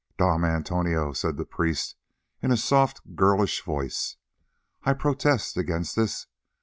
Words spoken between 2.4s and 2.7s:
in a